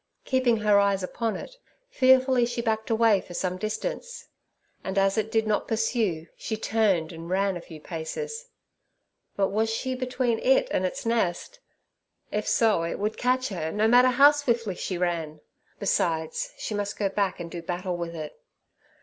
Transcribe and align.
Keeping 0.25 0.57
her 0.61 0.79
eyes 0.79 1.03
upon 1.03 1.35
it, 1.35 1.57
fearfully 1.91 2.43
she 2.43 2.59
backed 2.59 2.89
away 2.89 3.21
for 3.21 3.35
some 3.35 3.57
distance, 3.57 4.29
and 4.83 4.97
as 4.97 5.15
it 5.15 5.31
did 5.31 5.45
not 5.45 5.67
pursue, 5.67 6.25
she 6.35 6.57
turned 6.57 7.11
and 7.11 7.29
ran 7.29 7.55
a 7.55 7.61
few 7.61 7.79
paces. 7.79 8.47
But 9.35 9.49
was 9.49 9.69
she 9.69 9.93
between 9.93 10.39
it 10.39 10.67
and 10.71 10.87
its 10.87 11.05
nest? 11.05 11.59
If 12.31 12.47
so, 12.47 12.81
it 12.81 12.97
would 12.97 13.15
catch 13.15 13.49
her, 13.49 13.71
no 13.71 13.87
matter 13.87 14.09
how 14.09 14.31
swiftly 14.31 14.73
she 14.73 14.97
ran. 14.97 15.39
Besides, 15.77 16.51
she 16.57 16.73
must 16.73 16.97
go 16.97 17.07
back 17.07 17.39
and 17.39 17.51
do 17.51 17.61
battle 17.61 17.95
with 17.95 18.15
it. 18.15 18.33